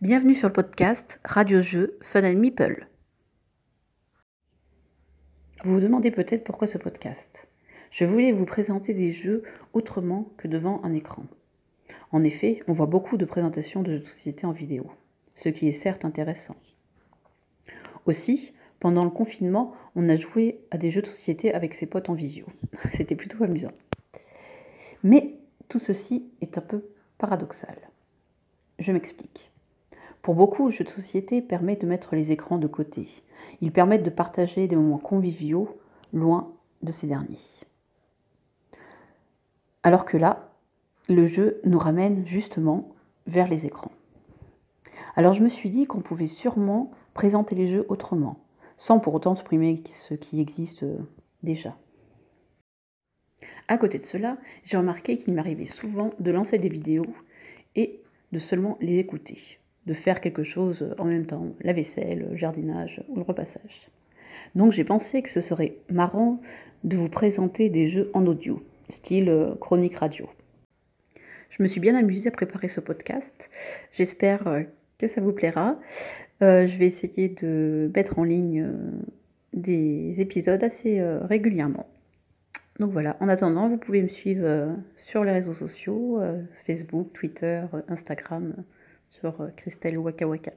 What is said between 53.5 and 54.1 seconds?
À côté de